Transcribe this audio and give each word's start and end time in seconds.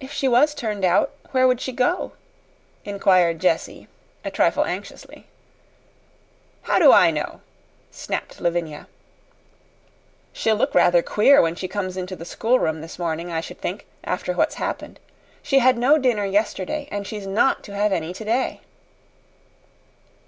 "If 0.00 0.10
she 0.12 0.26
was 0.26 0.56
turned 0.56 0.84
out 0.84 1.12
where 1.30 1.46
would 1.46 1.60
she 1.60 1.70
go?" 1.70 2.14
inquired 2.84 3.38
Jessie, 3.38 3.86
a 4.24 4.30
trifle 4.32 4.64
anxiously. 4.64 5.28
"How 6.62 6.80
do 6.80 6.90
I 6.90 7.12
know?" 7.12 7.42
snapped 7.92 8.40
Lavinia. 8.40 8.88
"She'll 10.32 10.56
look 10.56 10.74
rather 10.74 11.00
queer 11.00 11.40
when 11.40 11.54
she 11.54 11.68
comes 11.68 11.96
into 11.96 12.16
the 12.16 12.24
schoolroom 12.24 12.80
this 12.80 12.98
morning, 12.98 13.30
I 13.30 13.40
should 13.40 13.60
think 13.60 13.86
after 14.02 14.32
what's 14.32 14.56
happened. 14.56 14.98
She 15.44 15.60
had 15.60 15.78
no 15.78 15.96
dinner 15.96 16.24
yesterday, 16.24 16.88
and 16.90 17.06
she's 17.06 17.24
not 17.24 17.62
to 17.70 17.76
have 17.76 17.92
any 17.92 18.12
today." 18.12 18.62